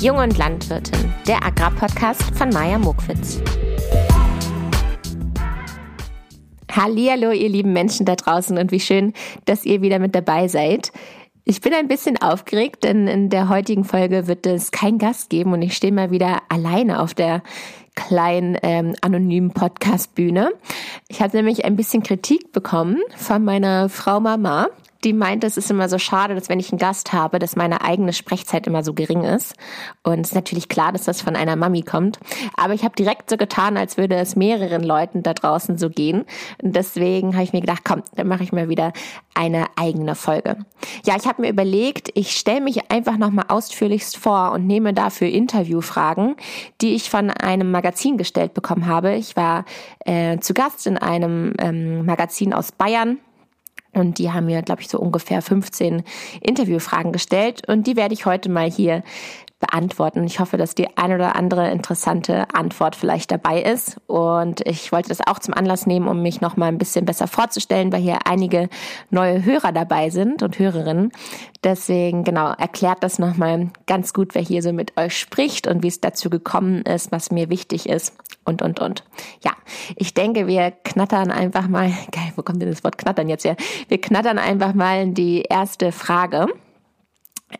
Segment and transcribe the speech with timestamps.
[0.00, 3.42] Jung und Landwirtin, der Agrarpodcast von Maja Mokwitz.
[6.70, 9.12] Hallihallo, ihr lieben Menschen da draußen und wie schön,
[9.46, 10.92] dass ihr wieder mit dabei seid.
[11.44, 15.52] Ich bin ein bisschen aufgeregt, denn in der heutigen Folge wird es keinen Gast geben
[15.52, 17.42] und ich stehe mal wieder alleine auf der
[17.96, 20.52] kleinen ähm, anonymen Podcast-Bühne.
[21.08, 24.68] Ich habe nämlich ein bisschen Kritik bekommen von meiner Frau Mama,
[25.04, 27.82] die meint, es ist immer so schade, dass wenn ich einen Gast habe, dass meine
[27.82, 29.54] eigene Sprechzeit immer so gering ist.
[30.02, 32.18] Und es ist natürlich klar, dass das von einer Mami kommt.
[32.56, 36.24] Aber ich habe direkt so getan, als würde es mehreren Leuten da draußen so gehen.
[36.62, 38.92] Und deswegen habe ich mir gedacht, komm, dann mache ich mal wieder
[39.34, 40.56] eine eigene Folge.
[41.04, 45.28] Ja, ich habe mir überlegt, ich stelle mich einfach nochmal ausführlichst vor und nehme dafür
[45.28, 46.34] Interviewfragen,
[46.80, 49.14] die ich von einem Magazin gestellt bekommen habe.
[49.14, 49.64] Ich war
[50.00, 53.18] äh, zu Gast in einem ähm, Magazin aus Bayern
[53.98, 56.02] und die haben mir, glaube ich, so ungefähr 15
[56.40, 57.62] Interviewfragen gestellt.
[57.68, 59.02] Und die werde ich heute mal hier
[59.58, 60.24] beantworten.
[60.24, 64.00] Ich hoffe, dass die eine oder andere interessante Antwort vielleicht dabei ist.
[64.06, 67.26] Und ich wollte das auch zum Anlass nehmen, um mich noch mal ein bisschen besser
[67.26, 68.68] vorzustellen, weil hier einige
[69.10, 71.12] neue Hörer dabei sind und Hörerinnen.
[71.64, 75.82] Deswegen, genau, erklärt das noch mal ganz gut, wer hier so mit euch spricht und
[75.82, 79.04] wie es dazu gekommen ist, was mir wichtig ist und, und, und.
[79.44, 79.52] Ja,
[79.96, 83.56] ich denke, wir knattern einfach mal, geil, wo kommt denn das Wort knattern jetzt her?
[83.88, 86.46] Wir knattern einfach mal in die erste Frage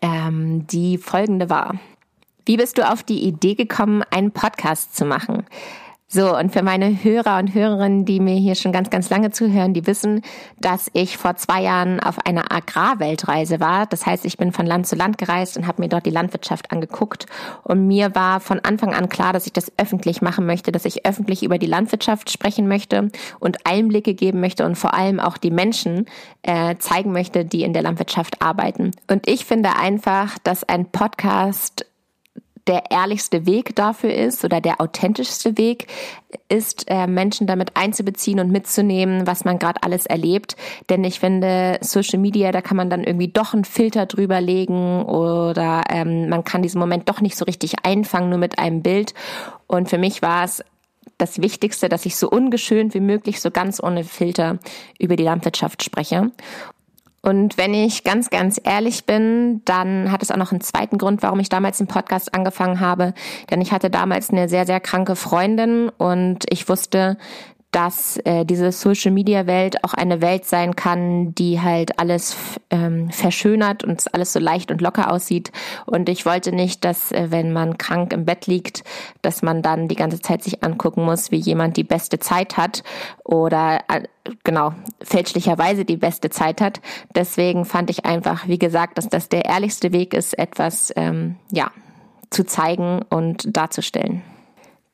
[0.03, 1.79] ähm, die folgende war.
[2.45, 5.45] Wie bist du auf die Idee gekommen, einen Podcast zu machen?
[6.11, 9.75] So, und für meine Hörer und Hörerinnen, die mir hier schon ganz, ganz lange zuhören,
[9.75, 10.23] die wissen,
[10.59, 13.85] dass ich vor zwei Jahren auf einer Agrarweltreise war.
[13.85, 16.73] Das heißt, ich bin von Land zu Land gereist und habe mir dort die Landwirtschaft
[16.73, 17.27] angeguckt.
[17.63, 21.05] Und mir war von Anfang an klar, dass ich das öffentlich machen möchte, dass ich
[21.05, 25.51] öffentlich über die Landwirtschaft sprechen möchte und Einblicke geben möchte und vor allem auch die
[25.51, 26.07] Menschen
[26.41, 28.93] äh, zeigen möchte, die in der Landwirtschaft arbeiten.
[29.11, 31.85] Und ich finde einfach, dass ein Podcast
[32.69, 35.87] der ehrlichste Weg dafür ist oder der authentischste Weg
[36.49, 40.57] ist, äh, Menschen damit einzubeziehen und mitzunehmen, was man gerade alles erlebt.
[40.91, 45.03] Denn ich finde, Social Media, da kann man dann irgendwie doch einen Filter drüber legen
[45.03, 49.15] oder ähm, man kann diesen Moment doch nicht so richtig einfangen, nur mit einem Bild.
[49.67, 50.63] Und für mich war es
[51.17, 54.59] das Wichtigste, dass ich so ungeschönt wie möglich, so ganz ohne Filter
[54.99, 56.31] über die Landwirtschaft spreche.
[57.21, 61.23] Und wenn ich ganz, ganz ehrlich bin, dann hat es auch noch einen zweiten Grund,
[61.23, 63.13] warum ich damals den Podcast angefangen habe.
[63.51, 67.19] Denn ich hatte damals eine sehr, sehr kranke Freundin und ich wusste,
[67.71, 72.37] dass äh, diese Social Media Welt auch eine Welt sein kann, die halt alles
[72.71, 75.53] ähm, verschönert und alles so leicht und locker aussieht.
[75.85, 78.85] Und ich wollte nicht, dass äh, wenn man krank im Bett liegt,
[79.21, 82.83] dass man dann die ganze Zeit sich angucken muss, wie jemand die beste Zeit hat
[83.23, 84.03] oder äh,
[84.45, 86.81] genau fälschlicherweise die beste Zeit hat.
[87.15, 91.71] Deswegen fand ich einfach, wie gesagt, dass das der ehrlichste Weg ist, etwas ähm, ja
[92.31, 94.23] zu zeigen und darzustellen.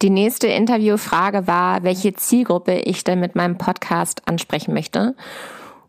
[0.04, 5.16] Die nächste Interviewfrage war, welche Zielgruppe ich denn mit meinem Podcast ansprechen möchte.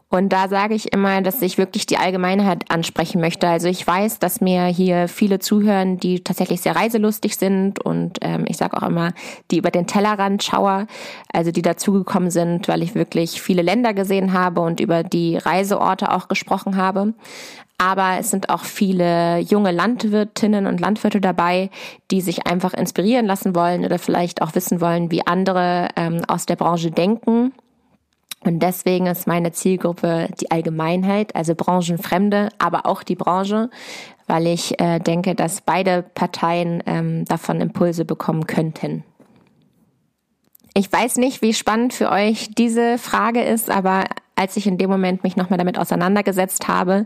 [0.07, 3.49] Und da sage ich immer, dass ich wirklich die Allgemeinheit ansprechen möchte.
[3.49, 8.45] Also ich weiß, dass mir hier viele zuhören, die tatsächlich sehr reiselustig sind und ähm,
[8.47, 9.11] ich sage auch immer,
[9.51, 10.87] die über den Tellerrand schauer,
[11.33, 16.13] also die dazugekommen sind, weil ich wirklich viele Länder gesehen habe und über die Reiseorte
[16.13, 17.15] auch gesprochen habe.
[17.77, 21.69] Aber es sind auch viele junge Landwirtinnen und Landwirte dabei,
[22.09, 26.45] die sich einfach inspirieren lassen wollen oder vielleicht auch wissen wollen, wie andere ähm, aus
[26.45, 27.51] der Branche denken.
[28.45, 33.69] Und deswegen ist meine Zielgruppe die Allgemeinheit, also Branchenfremde, aber auch die Branche,
[34.27, 39.03] weil ich äh, denke, dass beide Parteien ähm, davon Impulse bekommen könnten.
[40.75, 44.03] Ich weiß nicht, wie spannend für euch diese Frage ist, aber
[44.35, 47.05] als ich in dem Moment mich nochmal damit auseinandergesetzt habe,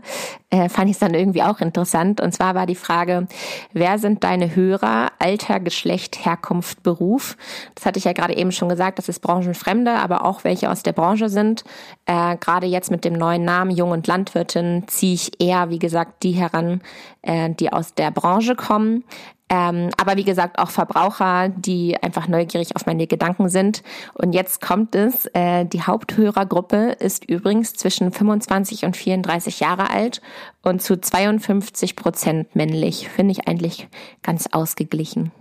[0.50, 2.20] äh, fand ich es dann irgendwie auch interessant.
[2.20, 3.28] Und zwar war die Frage,
[3.72, 7.36] wer sind deine Hörer, Alter, Geschlecht, Herkunft, Beruf?
[7.74, 10.82] Das hatte ich ja gerade eben schon gesagt, das ist Branchenfremde, aber auch welche aus
[10.82, 11.64] der Branche sind.
[12.06, 16.22] Äh, gerade jetzt mit dem neuen Namen Jung und Landwirtin ziehe ich eher, wie gesagt,
[16.22, 16.80] die heran,
[17.22, 19.04] äh, die aus der Branche kommen.
[19.50, 23.82] Ähm, aber wie gesagt, auch Verbraucher, die einfach neugierig auf meine Gedanken sind.
[24.14, 30.22] Und jetzt kommt es, äh, die Haupthörergruppe ist übrigens zwischen 25 und 34 Jahre alt
[30.62, 33.08] und zu 52 Prozent männlich.
[33.08, 33.88] Finde ich eigentlich
[34.22, 35.32] ganz ausgeglichen.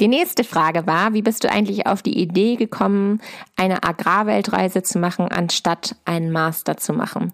[0.00, 3.20] Die nächste Frage war, wie bist du eigentlich auf die Idee gekommen,
[3.54, 7.32] eine Agrarweltreise zu machen, anstatt einen Master zu machen?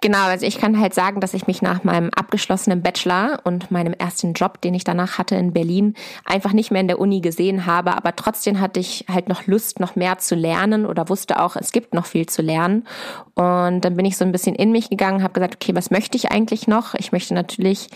[0.00, 3.92] Genau, also ich kann halt sagen, dass ich mich nach meinem abgeschlossenen Bachelor und meinem
[3.92, 5.94] ersten Job, den ich danach hatte in Berlin,
[6.24, 9.78] einfach nicht mehr in der Uni gesehen habe, aber trotzdem hatte ich halt noch Lust,
[9.78, 12.86] noch mehr zu lernen oder wusste auch, es gibt noch viel zu lernen.
[13.34, 16.16] Und dann bin ich so ein bisschen in mich gegangen, habe gesagt, okay, was möchte
[16.16, 16.94] ich eigentlich noch?
[16.94, 17.88] Ich möchte natürlich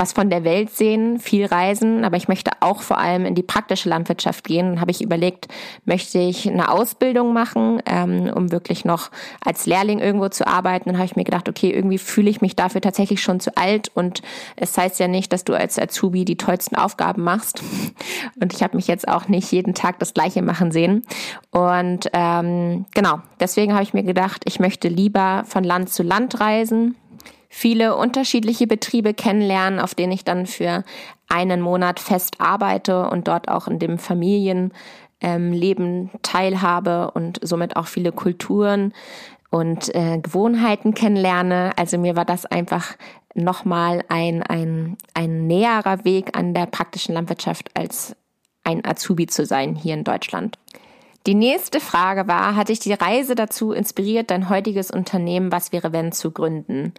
[0.00, 3.42] was von der Welt sehen, viel reisen, aber ich möchte auch vor allem in die
[3.42, 4.70] praktische Landwirtschaft gehen.
[4.70, 5.48] Dann habe ich überlegt,
[5.84, 9.10] möchte ich eine Ausbildung machen, ähm, um wirklich noch
[9.44, 10.88] als Lehrling irgendwo zu arbeiten.
[10.88, 13.90] Dann habe ich mir gedacht, okay, irgendwie fühle ich mich dafür tatsächlich schon zu alt
[13.94, 14.22] und
[14.56, 17.62] es heißt ja nicht, dass du als Azubi die tollsten Aufgaben machst.
[18.40, 21.02] Und ich habe mich jetzt auch nicht jeden Tag das Gleiche machen sehen.
[21.50, 26.40] Und ähm, genau, deswegen habe ich mir gedacht, ich möchte lieber von Land zu Land
[26.40, 26.96] reisen
[27.50, 30.84] viele unterschiedliche Betriebe kennenlernen, auf denen ich dann für
[31.28, 34.72] einen Monat fest arbeite und dort auch in dem Familienleben
[35.20, 38.94] ähm, teilhabe und somit auch viele Kulturen
[39.50, 41.72] und äh, Gewohnheiten kennenlerne.
[41.76, 42.94] Also mir war das einfach
[43.34, 48.14] nochmal ein, ein, ein näherer Weg an der praktischen Landwirtschaft als
[48.62, 50.56] ein Azubi zu sein hier in Deutschland.
[51.26, 55.92] Die nächste Frage war, hat dich die Reise dazu inspiriert, dein heutiges Unternehmen Was wäre
[55.92, 56.94] wenn zu gründen?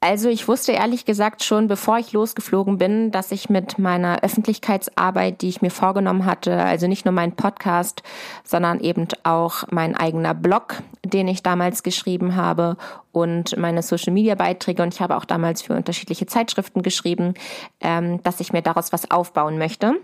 [0.00, 5.40] Also ich wusste ehrlich gesagt schon, bevor ich losgeflogen bin, dass ich mit meiner Öffentlichkeitsarbeit,
[5.40, 8.02] die ich mir vorgenommen hatte, also nicht nur mein Podcast,
[8.44, 12.76] sondern eben auch mein eigener Blog, den ich damals geschrieben habe
[13.10, 17.32] und meine Social-Media-Beiträge und ich habe auch damals für unterschiedliche Zeitschriften geschrieben,
[17.80, 19.94] ähm, dass ich mir daraus was aufbauen möchte.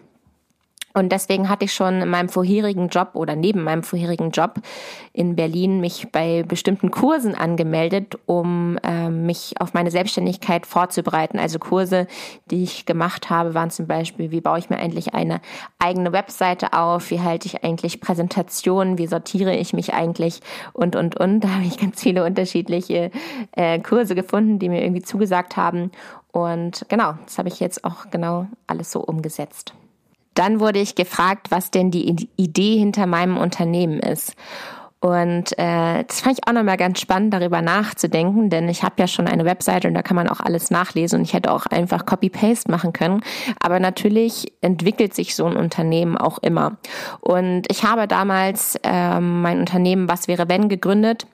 [0.94, 4.54] Und deswegen hatte ich schon in meinem vorherigen Job oder neben meinem vorherigen Job
[5.12, 11.38] in Berlin mich bei bestimmten Kursen angemeldet, um äh, mich auf meine Selbstständigkeit vorzubereiten.
[11.38, 12.06] Also Kurse,
[12.50, 15.40] die ich gemacht habe, waren zum Beispiel, wie baue ich mir eigentlich eine
[15.78, 20.40] eigene Webseite auf, wie halte ich eigentlich Präsentationen, wie sortiere ich mich eigentlich
[20.72, 21.40] und, und, und.
[21.40, 23.10] Da habe ich ganz viele unterschiedliche
[23.52, 25.90] äh, Kurse gefunden, die mir irgendwie zugesagt haben.
[26.32, 29.74] Und genau, das habe ich jetzt auch genau alles so umgesetzt.
[30.34, 34.34] Dann wurde ich gefragt, was denn die Idee hinter meinem Unternehmen ist.
[35.02, 39.08] Und äh, das fand ich auch nochmal ganz spannend, darüber nachzudenken, denn ich habe ja
[39.08, 42.06] schon eine Webseite und da kann man auch alles nachlesen und ich hätte auch einfach
[42.06, 43.20] Copy-Paste machen können.
[43.58, 46.76] Aber natürlich entwickelt sich so ein Unternehmen auch immer.
[47.20, 51.26] Und ich habe damals äh, mein Unternehmen Was wäre wenn gegründet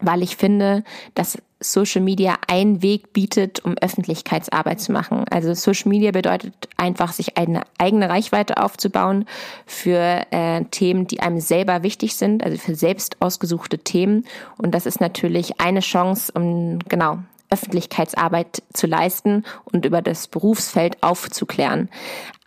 [0.00, 0.84] weil ich finde,
[1.14, 5.24] dass Social Media einen Weg bietet, um Öffentlichkeitsarbeit zu machen.
[5.30, 9.24] Also Social Media bedeutet einfach, sich eine eigene Reichweite aufzubauen
[9.64, 14.26] für äh, Themen, die einem selber wichtig sind, also für selbst ausgesuchte Themen.
[14.58, 17.18] Und das ist natürlich eine Chance, um genau
[17.56, 21.88] Öffentlichkeitsarbeit zu leisten und über das Berufsfeld aufzuklären.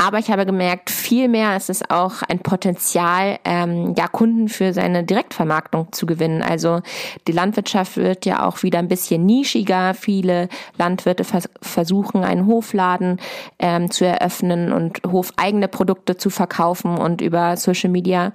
[0.02, 5.04] Aber ich habe gemerkt, vielmehr ist es auch ein Potenzial, ähm, ja, Kunden für seine
[5.04, 6.42] Direktvermarktung zu gewinnen.
[6.42, 6.80] Also
[7.28, 9.94] die Landwirtschaft wird ja auch wieder ein bisschen nischiger.
[9.94, 10.48] Viele
[10.78, 13.20] Landwirte vers versuchen, einen Hofladen
[13.60, 16.98] ähm, zu eröffnen und hofeigene Produkte zu verkaufen.
[16.98, 18.32] Und über Social Media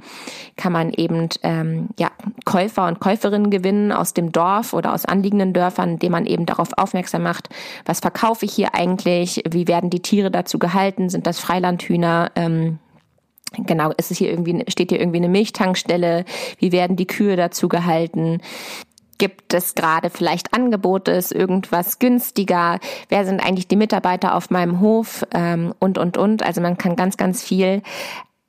[0.56, 2.10] kann man eben ähm, ja,
[2.44, 6.63] Käufer und Käuferinnen gewinnen aus dem Dorf oder aus anliegenden Dörfern, indem man eben darauf
[6.72, 7.48] aufmerksam macht,
[7.84, 12.78] was verkaufe ich hier eigentlich, wie werden die Tiere dazu gehalten, sind das Freilandhühner, ähm,
[13.56, 16.24] Genau, ist es hier irgendwie, steht hier irgendwie eine Milchtankstelle?
[16.58, 18.40] Wie werden die Kühe dazu gehalten?
[19.18, 22.80] Gibt es gerade vielleicht Angebote, ist irgendwas günstiger?
[23.08, 25.24] Wer sind eigentlich die Mitarbeiter auf meinem Hof?
[25.32, 26.42] Ähm, und, und, und.
[26.42, 27.82] Also man kann ganz, ganz viel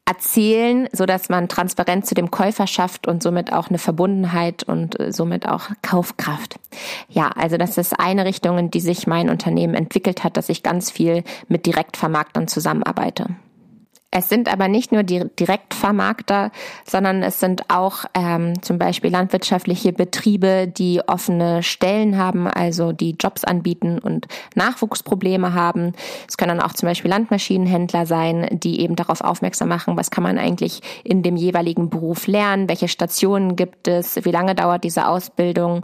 [0.06, 5.00] erzählen, so dass man Transparenz zu dem Käufer schafft und somit auch eine Verbundenheit und
[5.00, 6.60] äh, somit auch Kaufkraft.
[7.10, 10.62] Ja, also das ist eine Richtung, in die sich mein Unternehmen entwickelt hat, dass ich
[10.62, 13.36] ganz viel mit Direktvermarktern zusammenarbeite.
[14.12, 16.52] Es sind aber nicht nur die Direktvermarkter,
[16.86, 23.18] sondern es sind auch ähm, zum Beispiel landwirtschaftliche Betriebe, die offene Stellen haben, also die
[23.20, 25.92] Jobs anbieten und Nachwuchsprobleme haben.
[26.30, 30.38] Es können auch zum Beispiel Landmaschinenhändler sein, die eben darauf aufmerksam machen, was kann man
[30.38, 35.84] eigentlich in dem jeweiligen Beruf lernen, welche Stationen gibt es, wie lange dauert diese Ausbildung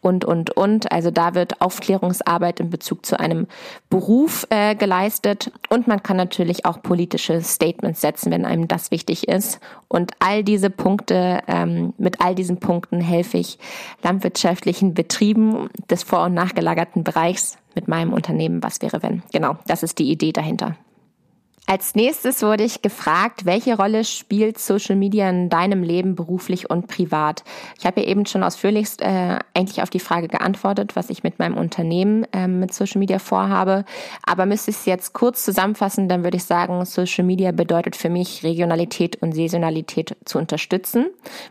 [0.00, 0.92] und, und, und.
[0.92, 3.46] Also da wird Aufklärungsarbeit in Bezug zu einem
[3.90, 9.28] Beruf äh, geleistet und man kann natürlich auch politische Statements setzen, wenn einem das wichtig
[9.28, 9.60] ist.
[9.88, 13.58] Und all diese Punkte, ähm, mit all diesen Punkten helfe ich
[14.02, 18.62] landwirtschaftlichen Betrieben des vor- und nachgelagerten Bereichs mit meinem Unternehmen.
[18.62, 19.22] Was wäre wenn?
[19.32, 20.76] Genau, das ist die Idee dahinter.
[21.70, 26.86] Als nächstes wurde ich gefragt, welche Rolle spielt Social Media in deinem Leben beruflich und
[26.86, 27.44] privat?
[27.78, 31.38] Ich habe ja eben schon ausführlichst äh, eigentlich auf die Frage geantwortet, was ich mit
[31.38, 33.84] meinem Unternehmen äh, mit Social Media vorhabe.
[34.24, 38.08] Aber müsste ich es jetzt kurz zusammenfassen, dann würde ich sagen, Social Media bedeutet für
[38.08, 41.04] mich Regionalität und Saisonalität zu unterstützen,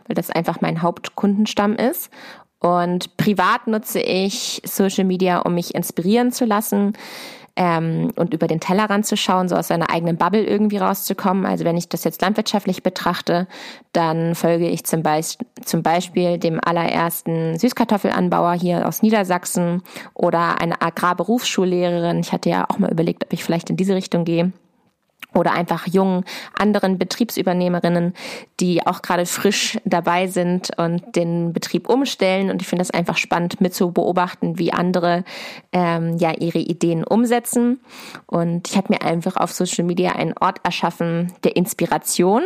[0.08, 2.10] weil das einfach mein Hauptkundenstamm ist.
[2.60, 6.94] Und privat nutze ich Social Media, um mich inspirieren zu lassen
[7.58, 11.44] ähm, und über den Tellerrand zu schauen, so aus seiner eigenen Bubble irgendwie rauszukommen.
[11.44, 13.48] Also wenn ich das jetzt landwirtschaftlich betrachte,
[13.92, 15.20] dann folge ich zum, Be
[15.64, 19.82] zum Beispiel dem allerersten Süßkartoffelanbauer hier aus Niedersachsen
[20.14, 22.20] oder eine Agrarberufsschullehrerin.
[22.20, 24.52] Ich hatte ja auch mal überlegt, ob ich vielleicht in diese Richtung gehe
[25.34, 26.24] oder einfach jungen
[26.58, 28.14] anderen Betriebsübernehmerinnen,
[28.60, 32.50] die auch gerade frisch dabei sind und den Betrieb umstellen.
[32.50, 35.24] Und ich finde das einfach spannend mit zu beobachten, wie andere
[35.72, 37.80] ähm, ja ihre Ideen umsetzen.
[38.26, 42.42] Und ich habe mir einfach auf Social Media einen Ort erschaffen der Inspiration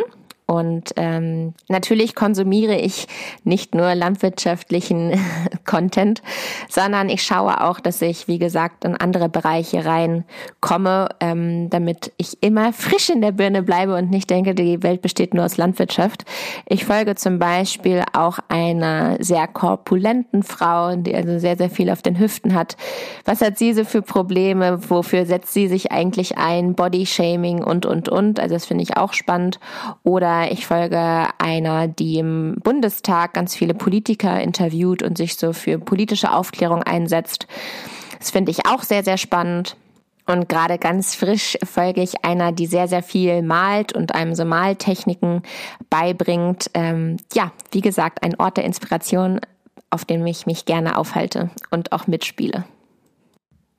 [0.52, 3.08] und ähm, natürlich konsumiere ich
[3.42, 5.18] nicht nur landwirtschaftlichen
[5.64, 6.22] Content,
[6.68, 12.42] sondern ich schaue auch, dass ich, wie gesagt, in andere Bereiche reinkomme, ähm, damit ich
[12.42, 16.26] immer frisch in der Birne bleibe und nicht denke, die Welt besteht nur aus Landwirtschaft.
[16.66, 22.02] Ich folge zum Beispiel auch einer sehr korpulenten Frau, die also sehr, sehr viel auf
[22.02, 22.76] den Hüften hat.
[23.24, 24.90] Was hat sie so für Probleme?
[24.90, 26.74] Wofür setzt sie sich eigentlich ein?
[26.74, 28.38] Bodyshaming und, und, und.
[28.38, 29.58] Also das finde ich auch spannend.
[30.02, 35.78] Oder ich folge einer, die im Bundestag ganz viele Politiker interviewt und sich so für
[35.78, 37.46] politische Aufklärung einsetzt.
[38.18, 39.76] Das finde ich auch sehr, sehr spannend.
[40.26, 44.44] Und gerade ganz frisch folge ich einer, die sehr, sehr viel malt und einem so
[44.44, 45.42] Maltechniken
[45.90, 46.70] beibringt.
[46.74, 49.40] Ähm, ja, wie gesagt, ein Ort der Inspiration,
[49.90, 52.64] auf dem ich mich gerne aufhalte und auch mitspiele.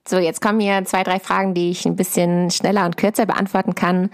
[0.06, 3.74] So, jetzt kommen hier zwei, drei Fragen, die ich ein bisschen schneller und kürzer beantworten
[3.74, 4.10] kann.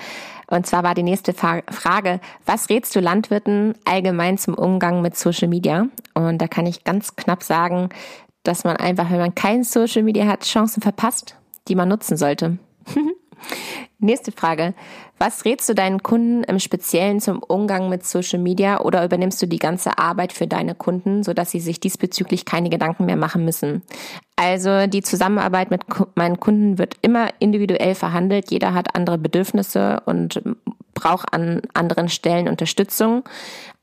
[0.46, 5.48] Und zwar war die nächste Frage, was rätst du Landwirten allgemein zum Umgang mit Social
[5.48, 5.88] Media?
[6.14, 7.90] Und da kann ich ganz knapp sagen,
[8.44, 11.36] dass man einfach, wenn man kein Social Media hat, Chancen verpasst,
[11.68, 12.60] die man nutzen sollte.
[14.00, 14.74] Nächste Frage.
[15.18, 19.46] Was rätst du deinen Kunden im Speziellen zum Umgang mit Social Media oder übernimmst du
[19.46, 23.82] die ganze Arbeit für deine Kunden, sodass sie sich diesbezüglich keine Gedanken mehr machen müssen?
[24.42, 25.82] Also die Zusammenarbeit mit
[26.16, 28.52] meinen Kunden wird immer individuell verhandelt.
[28.52, 30.42] Jeder hat andere Bedürfnisse und
[30.94, 33.26] braucht an anderen Stellen Unterstützung.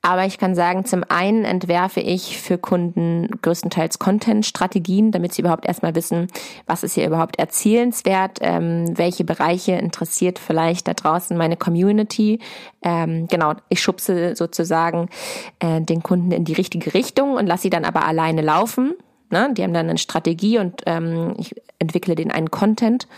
[0.01, 5.67] Aber ich kann sagen, zum einen entwerfe ich für Kunden größtenteils Content-Strategien, damit sie überhaupt
[5.67, 6.29] erstmal wissen,
[6.67, 12.39] was ist hier überhaupt erzielenswert, ähm, welche Bereiche interessiert vielleicht da draußen meine Community.
[12.81, 15.11] Ähm, genau, ich schubse sozusagen
[15.59, 18.95] äh, den Kunden in die richtige Richtung und lasse sie dann aber alleine laufen.
[19.31, 19.53] Ne?
[19.55, 23.09] Die haben dann eine Strategie und ähm, ich entwickle den einen Content.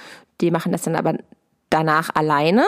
[0.41, 1.15] Die machen das dann aber
[1.71, 2.65] danach alleine.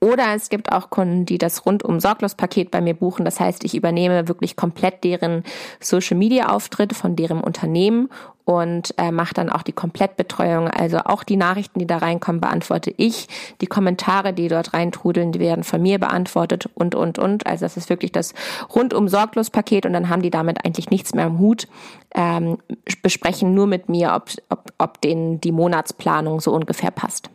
[0.00, 3.24] Oder es gibt auch Kunden, die das rundum sorglos Paket bei mir buchen.
[3.24, 5.42] Das heißt, ich übernehme wirklich komplett deren
[5.80, 8.08] Social Media Auftritt von deren Unternehmen
[8.44, 10.68] und äh, mache dann auch die Komplettbetreuung.
[10.68, 13.28] Also auch die Nachrichten, die da reinkommen, beantworte ich.
[13.60, 17.46] Die Kommentare, die dort reintrudeln, die werden von mir beantwortet und, und, und.
[17.46, 18.34] Also das ist wirklich das
[18.74, 21.68] rundum sorglos Paket und dann haben die damit eigentlich nichts mehr im Hut.
[22.14, 22.58] Ähm,
[23.02, 27.30] besprechen nur mit mir, ob, ob, ob denen die Monatsplanung so ungefähr passt.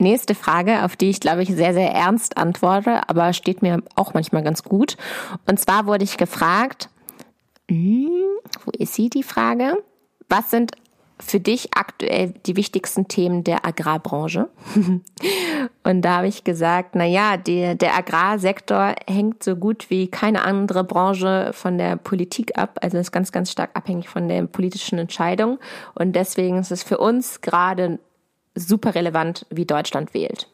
[0.00, 4.14] Nächste Frage, auf die ich glaube ich sehr, sehr ernst antworte, aber steht mir auch
[4.14, 4.96] manchmal ganz gut.
[5.46, 6.88] Und zwar wurde ich gefragt,
[7.68, 8.08] hm,
[8.64, 9.76] wo ist sie die Frage?
[10.30, 10.72] Was sind
[11.18, 14.48] für dich aktuell die wichtigsten Themen der Agrarbranche?
[15.84, 20.44] Und da habe ich gesagt, na ja, die, der Agrarsektor hängt so gut wie keine
[20.46, 22.78] andere Branche von der Politik ab.
[22.80, 25.58] Also ist ganz, ganz stark abhängig von der politischen Entscheidung.
[25.94, 27.98] Und deswegen ist es für uns gerade
[28.54, 30.48] super relevant, wie Deutschland wählt.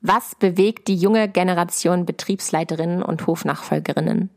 [0.00, 4.28] Was bewegt die junge Generation Betriebsleiterinnen und Hofnachfolgerinnen?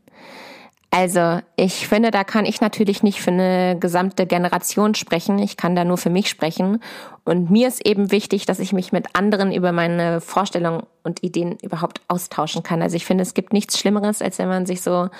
[0.90, 5.38] Also, ich finde, da kann ich natürlich nicht für eine gesamte Generation sprechen.
[5.38, 6.82] Ich kann da nur für mich sprechen.
[7.24, 11.58] Und mir ist eben wichtig, dass ich mich mit anderen über meine Vorstellungen und Ideen
[11.60, 12.80] überhaupt austauschen kann.
[12.80, 15.10] Also ich finde, es gibt nichts Schlimmeres, als wenn man sich so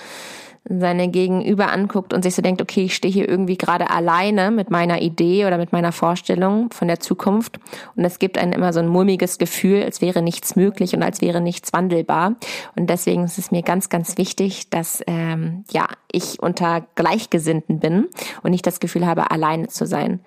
[0.69, 4.69] seine Gegenüber anguckt und sich so denkt, okay, ich stehe hier irgendwie gerade alleine mit
[4.69, 7.59] meiner Idee oder mit meiner Vorstellung von der Zukunft
[7.95, 11.21] und es gibt einem immer so ein mulmiges Gefühl, als wäre nichts möglich und als
[11.21, 12.35] wäre nichts wandelbar
[12.75, 18.07] und deswegen ist es mir ganz, ganz wichtig, dass ähm, ja ich unter Gleichgesinnten bin
[18.43, 20.19] und nicht das Gefühl habe, alleine zu sein.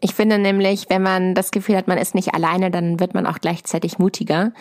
[0.00, 3.26] Ich finde nämlich, wenn man das Gefühl hat, man ist nicht alleine, dann wird man
[3.26, 4.52] auch gleichzeitig mutiger.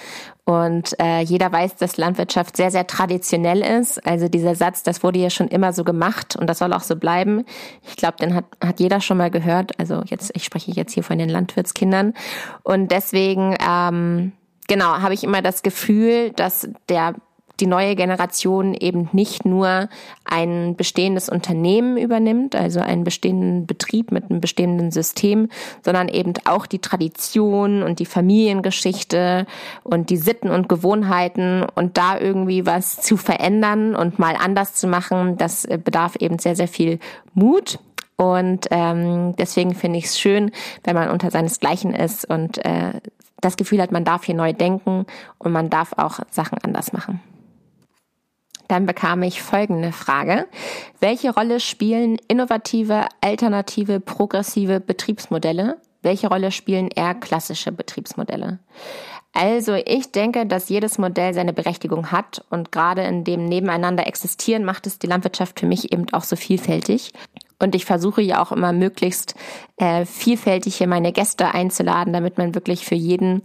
[0.45, 4.05] Und äh, jeder weiß, dass Landwirtschaft sehr, sehr traditionell ist.
[4.05, 6.95] Also dieser Satz, das wurde ja schon immer so gemacht und das soll auch so
[6.95, 7.45] bleiben.
[7.81, 9.77] Ich glaube, den hat, hat jeder schon mal gehört.
[9.79, 12.13] Also jetzt, ich spreche jetzt hier von den Landwirtskindern.
[12.63, 14.31] Und deswegen, ähm,
[14.67, 17.15] genau, habe ich immer das Gefühl, dass der
[17.63, 19.87] die neue Generation eben nicht nur
[20.25, 25.47] ein bestehendes Unternehmen übernimmt, also einen bestehenden Betrieb mit einem bestehenden System,
[25.81, 29.47] sondern eben auch die Tradition und die Familiengeschichte
[29.83, 34.85] und die Sitten und Gewohnheiten und da irgendwie was zu verändern und mal anders zu
[34.87, 36.99] machen, das bedarf eben sehr, sehr viel
[37.33, 37.79] Mut
[38.17, 40.51] Und ähm, deswegen finde ich es schön,
[40.83, 42.99] wenn man unter seinesgleichen ist und äh,
[43.39, 45.05] das Gefühl hat, man darf hier neu denken
[45.37, 47.21] und man darf auch Sachen anders machen.
[48.73, 50.47] Dann bekam ich folgende Frage.
[50.99, 55.77] Welche Rolle spielen innovative, alternative, progressive Betriebsmodelle?
[56.01, 58.57] Welche Rolle spielen eher klassische Betriebsmodelle?
[59.31, 64.65] Also ich denke, dass jedes Modell seine Berechtigung hat und gerade in dem Nebeneinander existieren
[64.65, 67.13] macht es die Landwirtschaft für mich eben auch so vielfältig.
[67.59, 69.35] Und ich versuche ja auch immer möglichst
[69.77, 73.43] äh, vielfältig hier meine Gäste einzuladen, damit man wirklich für jeden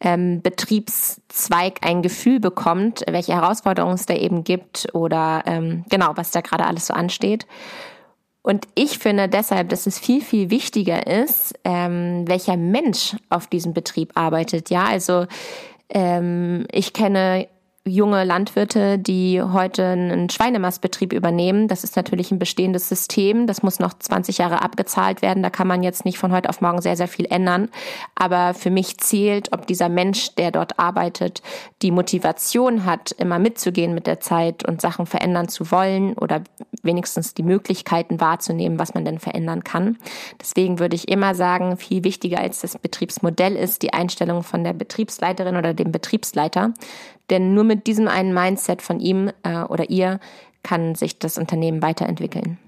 [0.00, 6.30] ähm, Betriebszweig ein Gefühl bekommt, welche Herausforderungen es da eben gibt oder ähm, genau, was
[6.30, 7.46] da gerade alles so ansteht.
[8.42, 13.72] Und ich finde deshalb, dass es viel, viel wichtiger ist, ähm, welcher Mensch auf diesem
[13.72, 14.70] Betrieb arbeitet.
[14.70, 15.26] Ja, also
[15.88, 17.48] ähm, ich kenne
[17.86, 21.68] junge Landwirte, die heute einen Schweinemastbetrieb übernehmen.
[21.68, 23.46] Das ist natürlich ein bestehendes System.
[23.46, 25.42] Das muss noch 20 Jahre abgezahlt werden.
[25.42, 27.68] Da kann man jetzt nicht von heute auf morgen sehr, sehr viel ändern.
[28.14, 31.42] Aber für mich zählt, ob dieser Mensch, der dort arbeitet,
[31.82, 36.42] die Motivation hat, immer mitzugehen mit der Zeit und Sachen verändern zu wollen oder
[36.82, 39.96] wenigstens die Möglichkeiten wahrzunehmen, was man denn verändern kann.
[40.40, 44.72] Deswegen würde ich immer sagen, viel wichtiger als das Betriebsmodell ist die Einstellung von der
[44.72, 46.72] Betriebsleiterin oder dem Betriebsleiter.
[47.30, 50.20] Denn nur mit diesem einen Mindset von ihm äh, oder ihr
[50.62, 52.58] kann sich das Unternehmen weiterentwickeln.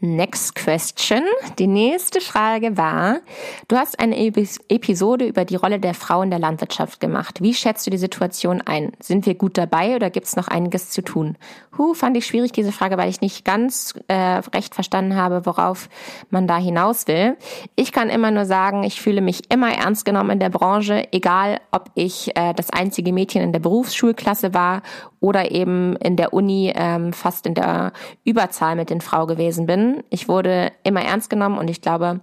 [0.00, 1.22] Next question.
[1.58, 3.20] Die nächste Frage war,
[3.66, 7.42] du hast eine Episode über die Rolle der Frau in der Landwirtschaft gemacht.
[7.42, 8.92] Wie schätzt du die Situation ein?
[9.00, 11.36] Sind wir gut dabei oder gibt es noch einiges zu tun?
[11.76, 15.88] Huh, fand ich schwierig, diese Frage, weil ich nicht ganz äh, recht verstanden habe, worauf
[16.30, 17.36] man da hinaus will.
[17.74, 21.60] Ich kann immer nur sagen, ich fühle mich immer ernst genommen in der Branche, egal
[21.72, 24.82] ob ich äh, das einzige Mädchen in der Berufsschulklasse war
[25.20, 27.92] oder eben in der Uni ähm, fast in der
[28.24, 29.87] Überzahl mit den Frauen gewesen bin.
[30.10, 32.20] Ich wurde immer ernst genommen und ich glaube,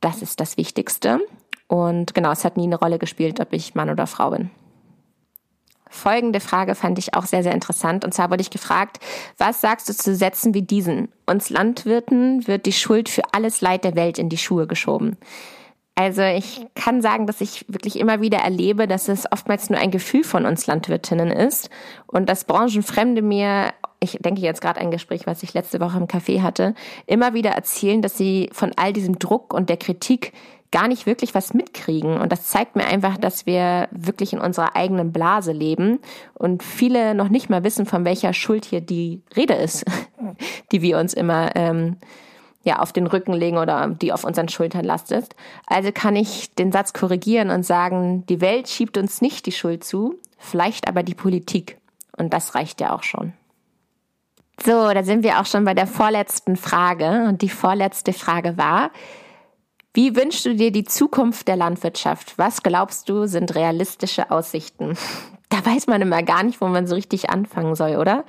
[0.00, 1.20] das ist das Wichtigste.
[1.68, 4.50] Und genau, es hat nie eine Rolle gespielt, ob ich Mann oder Frau bin.
[5.88, 8.04] Folgende Frage fand ich auch sehr, sehr interessant.
[8.04, 8.98] Und zwar wurde ich gefragt,
[9.36, 11.08] was sagst du zu Sätzen wie diesen?
[11.26, 15.18] Uns Landwirten wird die Schuld für alles Leid der Welt in die Schuhe geschoben.
[15.94, 19.90] Also ich kann sagen, dass ich wirklich immer wieder erlebe, dass es oftmals nur ein
[19.90, 21.68] Gefühl von uns Landwirtinnen ist
[22.06, 26.06] und dass Branchenfremde mir, ich denke jetzt gerade ein Gespräch, was ich letzte Woche im
[26.06, 26.74] Café hatte,
[27.06, 30.32] immer wieder erzählen, dass sie von all diesem Druck und der Kritik
[30.72, 32.18] gar nicht wirklich was mitkriegen.
[32.18, 36.00] Und das zeigt mir einfach, dass wir wirklich in unserer eigenen Blase leben
[36.34, 39.84] und viele noch nicht mal wissen, von welcher Schuld hier die Rede ist,
[40.72, 41.98] die wir uns immer ähm,
[42.64, 45.36] ja, auf den Rücken legen oder die auf unseren Schultern lastet.
[45.66, 49.84] Also kann ich den Satz korrigieren und sagen, die Welt schiebt uns nicht die Schuld
[49.84, 51.78] zu, vielleicht aber die Politik.
[52.16, 53.34] Und das reicht ja auch schon.
[54.64, 57.24] So, da sind wir auch schon bei der vorletzten Frage.
[57.28, 58.90] Und die vorletzte Frage war,
[59.92, 62.38] wie wünschst du dir die Zukunft der Landwirtschaft?
[62.38, 64.96] Was glaubst du sind realistische Aussichten?
[65.48, 68.24] Da weiß man immer gar nicht, wo man so richtig anfangen soll, oder?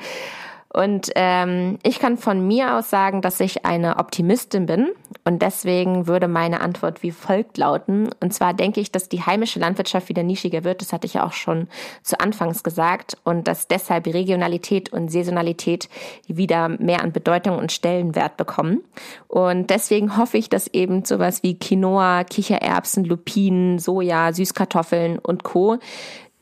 [0.74, 4.90] Und ähm, ich kann von mir aus sagen, dass ich eine Optimistin bin
[5.24, 8.10] und deswegen würde meine Antwort wie folgt lauten.
[8.20, 10.82] Und zwar denke ich, dass die heimische Landwirtschaft wieder nischiger wird.
[10.82, 11.68] Das hatte ich ja auch schon
[12.02, 15.90] zu Anfangs gesagt und dass deshalb Regionalität und Saisonalität
[16.28, 18.84] wieder mehr an Bedeutung und Stellenwert bekommen.
[19.28, 25.78] Und deswegen hoffe ich, dass eben sowas wie Quinoa, Kichererbsen, Lupinen, Soja, Süßkartoffeln und Co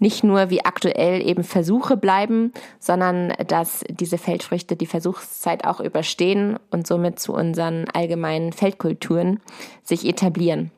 [0.01, 6.57] nicht nur wie aktuell eben Versuche bleiben, sondern dass diese Feldfrüchte die Versuchszeit auch überstehen
[6.71, 9.39] und somit zu unseren allgemeinen Feldkulturen
[9.83, 10.71] sich etablieren.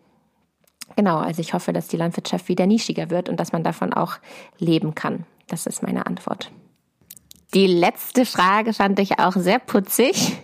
[0.95, 4.17] Genau, also ich hoffe, dass die Landwirtschaft wieder nischiger wird und dass man davon auch
[4.59, 5.25] leben kann.
[5.47, 6.51] Das ist meine Antwort.
[7.53, 10.37] Die letzte Frage fand ich auch sehr putzig.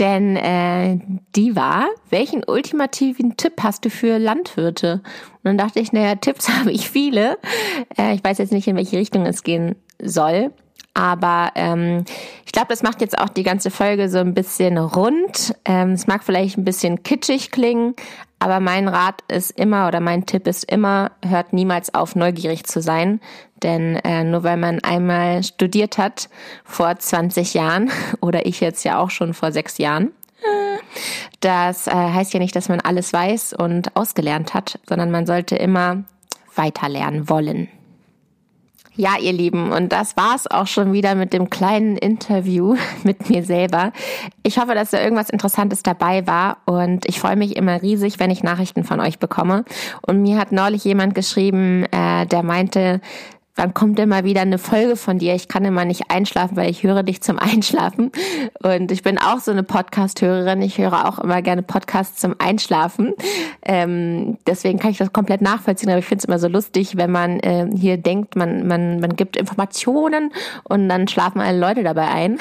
[0.00, 0.98] Denn äh,
[1.36, 5.02] die war, welchen ultimativen Tipp hast du für Landwirte?
[5.04, 7.38] Und dann dachte ich, naja, Tipps habe ich viele.
[7.98, 10.52] Äh, ich weiß jetzt nicht, in welche Richtung es gehen soll.
[10.94, 12.04] Aber ähm,
[12.46, 15.54] ich glaube, das macht jetzt auch die ganze Folge so ein bisschen rund.
[15.64, 17.94] Ähm, es mag vielleicht ein bisschen kitschig klingen,
[18.40, 22.80] aber mein Rat ist immer oder mein Tipp ist immer, hört niemals auf, neugierig zu
[22.80, 23.20] sein.
[23.62, 26.30] Denn äh, nur weil man einmal studiert hat
[26.64, 30.12] vor 20 Jahren oder ich jetzt ja auch schon vor sechs Jahren,
[31.40, 35.56] das äh, heißt ja nicht, dass man alles weiß und ausgelernt hat, sondern man sollte
[35.56, 36.04] immer
[36.54, 37.68] weiterlernen wollen.
[38.96, 43.44] Ja, ihr Lieben, und das war's auch schon wieder mit dem kleinen Interview mit mir
[43.44, 43.92] selber.
[44.42, 48.30] Ich hoffe, dass da irgendwas Interessantes dabei war und ich freue mich immer riesig, wenn
[48.30, 49.64] ich Nachrichten von euch bekomme.
[50.02, 53.00] Und mir hat neulich jemand geschrieben, äh, der meinte,
[53.56, 55.34] wann kommt denn mal wieder eine Folge von dir?
[55.34, 58.10] Ich kann immer nicht einschlafen, weil ich höre dich zum Einschlafen.
[58.62, 60.62] Und ich bin auch so eine Podcast-Hörerin.
[60.62, 63.14] Ich höre auch immer gerne Podcasts zum Einschlafen.
[63.62, 65.90] Ähm, deswegen kann ich das komplett nachvollziehen.
[65.90, 69.16] Aber ich finde es immer so lustig, wenn man äh, hier denkt, man, man, man
[69.16, 70.32] gibt Informationen
[70.64, 72.38] und dann schlafen alle Leute dabei ein.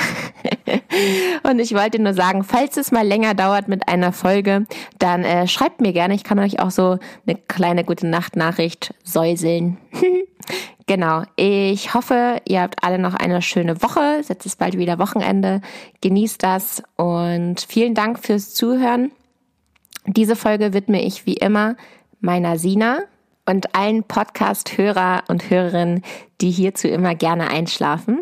[1.43, 4.65] und ich wollte nur sagen, falls es mal länger dauert mit einer Folge,
[4.99, 6.13] dann äh, schreibt mir gerne.
[6.15, 9.77] Ich kann euch auch so eine kleine gute Nacht-Nachricht säuseln.
[10.87, 11.23] Genau.
[11.35, 14.21] Ich hoffe, ihr habt alle noch eine schöne Woche.
[14.27, 15.61] Jetzt ist bald wieder Wochenende.
[16.01, 19.11] Genießt das und vielen Dank fürs Zuhören.
[20.05, 21.75] Diese Folge widme ich wie immer
[22.21, 22.99] meiner Sina
[23.45, 26.03] und allen Podcast-Hörer und Hörerinnen,
[26.41, 28.21] die hierzu immer gerne einschlafen.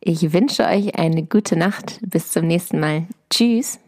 [0.00, 2.00] Ich wünsche euch eine gute Nacht.
[2.02, 3.06] Bis zum nächsten Mal.
[3.30, 3.78] Tschüss.